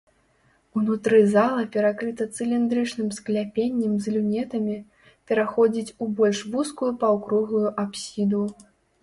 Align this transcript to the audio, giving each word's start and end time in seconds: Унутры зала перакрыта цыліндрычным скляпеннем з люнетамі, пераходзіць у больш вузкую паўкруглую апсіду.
Унутры 0.79 1.17
зала 1.33 1.65
перакрыта 1.75 2.25
цыліндрычным 2.37 3.11
скляпеннем 3.17 3.93
з 4.07 4.15
люнетамі, 4.15 4.77
пераходзіць 5.33 5.95
у 6.03 6.09
больш 6.17 6.39
вузкую 6.57 6.91
паўкруглую 7.07 7.65
апсіду. 7.87 8.43